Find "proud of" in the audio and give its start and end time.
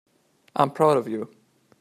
0.71-1.07